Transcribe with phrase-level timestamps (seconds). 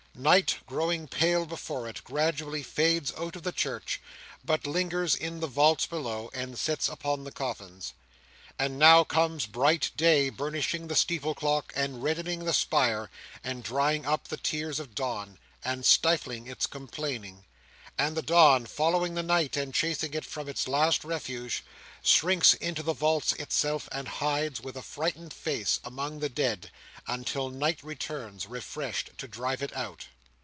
[0.13, 4.01] Night, growing pale before it, gradually fades out of the church,
[4.43, 7.93] but lingers in the vaults below, and sits upon the coffins.
[8.59, 13.09] And now comes bright day, burnishing the steeple clock, and reddening the spire,
[13.41, 17.45] and drying up the tears of dawn, and stifling its complaining;
[17.97, 21.63] and the dawn, following the night, and chasing it from its last refuge,
[22.03, 26.71] shrinks into the vaults itself and hides, with a frightened face, among the dead,
[27.05, 30.05] until night returns, refreshed, to drive it out.